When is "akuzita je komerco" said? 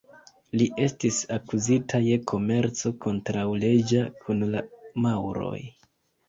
1.35-2.93